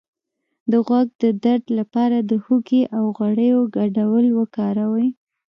[0.71, 5.09] د غوږ د درد لپاره د هوږې او غوړیو ګډول وکاروئ